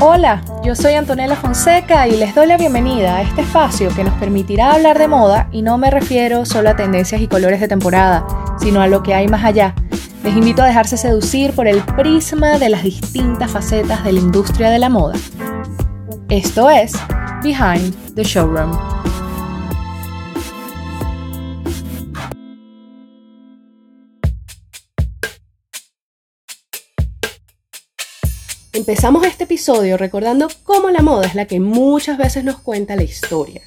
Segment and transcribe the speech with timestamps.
[0.00, 4.12] Hola, yo soy Antonella Fonseca y les doy la bienvenida a este espacio que nos
[4.14, 8.26] permitirá hablar de moda y no me refiero solo a tendencias y colores de temporada,
[8.58, 9.74] sino a lo que hay más allá.
[10.24, 14.70] Les invito a dejarse seducir por el prisma de las distintas facetas de la industria
[14.70, 15.14] de la moda.
[16.28, 16.92] Esto es
[17.42, 18.93] Behind the Showroom.
[28.74, 33.04] Empezamos este episodio recordando cómo la moda es la que muchas veces nos cuenta la
[33.04, 33.62] historia.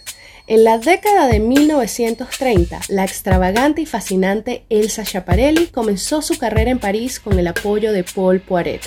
[0.47, 6.79] En la década de 1930, la extravagante y fascinante Elsa Schiaparelli comenzó su carrera en
[6.79, 8.81] París con el apoyo de Paul Poiret.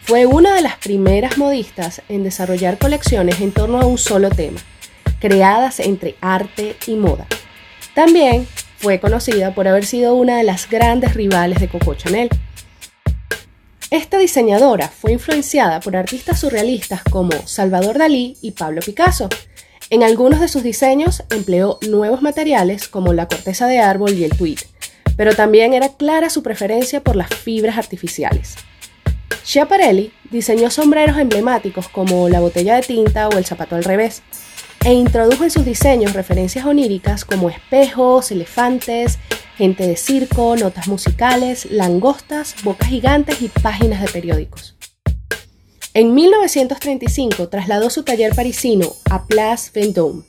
[0.00, 4.58] Fue una de las primeras modistas en desarrollar colecciones en torno a un solo tema,
[5.20, 7.28] creadas entre arte y moda.
[7.94, 12.30] También fue conocida por haber sido una de las grandes rivales de Coco Chanel.
[13.92, 19.28] Esta diseñadora fue influenciada por artistas surrealistas como Salvador Dalí y Pablo Picasso.
[19.90, 24.34] En algunos de sus diseños empleó nuevos materiales como la corteza de árbol y el
[24.34, 24.60] tweed,
[25.14, 28.54] pero también era clara su preferencia por las fibras artificiales.
[29.44, 34.22] Schiaparelli diseñó sombreros emblemáticos como la botella de tinta o el zapato al revés,
[34.86, 39.18] e introdujo en sus diseños referencias oníricas como espejos, elefantes,
[39.56, 44.76] gente de circo, notas musicales, langostas, bocas gigantes y páginas de periódicos.
[45.94, 50.22] En 1935 trasladó su taller parisino a Place Vendôme,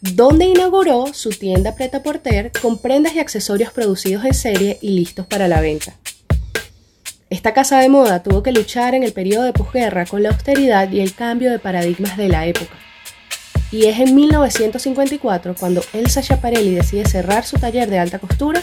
[0.00, 5.48] donde inauguró su tienda Pret-à-Porter con prendas y accesorios producidos en serie y listos para
[5.48, 5.94] la venta.
[7.30, 10.90] Esta casa de moda tuvo que luchar en el periodo de posguerra con la austeridad
[10.92, 12.76] y el cambio de paradigmas de la época
[13.72, 18.62] y es en 1954 cuando Elsa Schiaparelli decide cerrar su taller de alta costura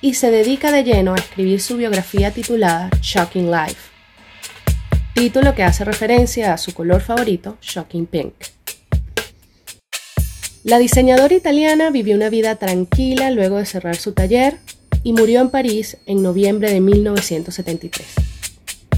[0.00, 3.80] y se dedica de lleno a escribir su biografía titulada Shocking Life,
[5.14, 8.34] título que hace referencia a su color favorito, Shocking Pink.
[10.64, 14.58] La diseñadora italiana vivió una vida tranquila luego de cerrar su taller
[15.02, 18.27] y murió en París en noviembre de 1973.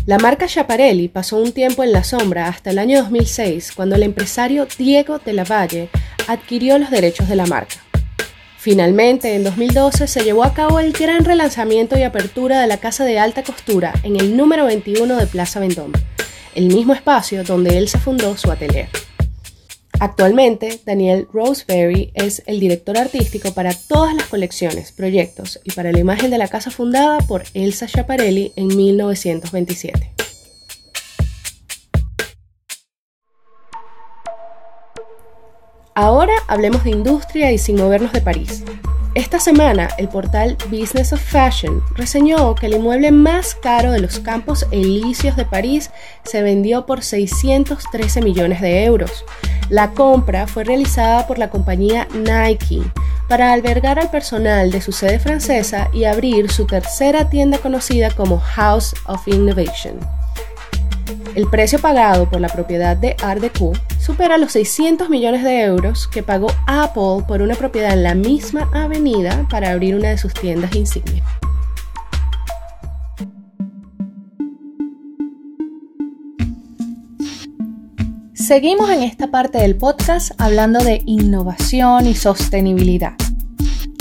[0.06, 4.02] La marca Schiaparelli pasó un tiempo en la sombra hasta el año 2006, cuando el
[4.02, 5.90] empresario Diego de la Valle
[6.26, 7.76] adquirió los derechos de la marca.
[8.56, 13.04] Finalmente, en 2012 se llevó a cabo el gran relanzamiento y apertura de la casa
[13.04, 15.98] de alta costura en el número 21 de Plaza Vendôme,
[16.54, 18.88] el mismo espacio donde él se fundó su atelier.
[20.00, 25.98] Actualmente, Daniel Roseberry es el director artístico para todas las colecciones, proyectos y para la
[25.98, 30.14] imagen de la casa fundada por Elsa Schiaparelli en 1927.
[35.94, 38.64] Ahora hablemos de industria y sin movernos de París.
[39.14, 44.20] Esta semana, el portal Business of Fashion reseñó que el inmueble más caro de los
[44.20, 45.90] campos elíseos de París
[46.22, 49.24] se vendió por 613 millones de euros.
[49.68, 52.82] La compra fue realizada por la compañía Nike
[53.28, 58.38] para albergar al personal de su sede francesa y abrir su tercera tienda conocida como
[58.38, 59.98] House of Innovation.
[61.34, 63.72] El precio pagado por la propiedad de Art Deco
[64.10, 68.68] supera los 600 millones de euros que pagó Apple por una propiedad en la misma
[68.74, 71.22] avenida para abrir una de sus tiendas insignia.
[78.34, 83.14] Seguimos en esta parte del podcast hablando de innovación y sostenibilidad.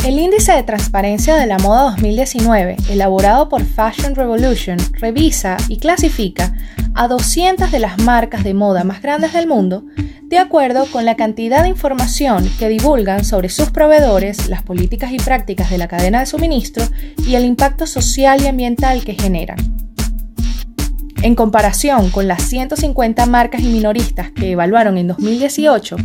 [0.05, 6.55] El índice de transparencia de la moda 2019, elaborado por Fashion Revolution, revisa y clasifica
[6.95, 9.83] a 200 de las marcas de moda más grandes del mundo
[10.23, 15.17] de acuerdo con la cantidad de información que divulgan sobre sus proveedores, las políticas y
[15.17, 16.85] prácticas de la cadena de suministro
[17.27, 19.78] y el impacto social y ambiental que generan.
[21.21, 25.97] En comparación con las 150 marcas y minoristas que evaluaron en 2018,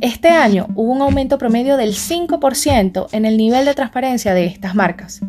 [0.00, 4.76] este año hubo un aumento promedio del 5% en el nivel de transparencia de estas
[4.76, 5.20] marcas.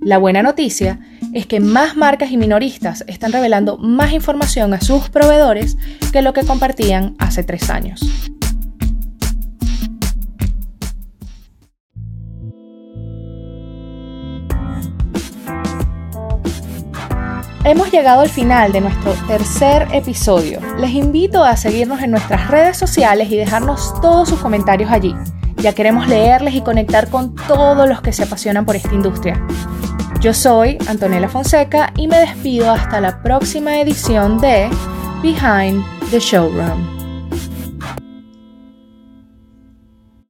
[0.00, 1.00] La buena noticia
[1.34, 5.76] es que más marcas y minoristas están revelando más información a sus proveedores
[6.12, 8.00] que lo que compartían hace tres años.
[17.62, 20.60] Hemos llegado al final de nuestro tercer episodio.
[20.78, 25.14] Les invito a seguirnos en nuestras redes sociales y dejarnos todos sus comentarios allí.
[25.56, 29.46] Ya queremos leerles y conectar con todos los que se apasionan por esta industria.
[30.20, 34.70] Yo soy Antonella Fonseca y me despido hasta la próxima edición de
[35.22, 36.99] Behind the Showroom.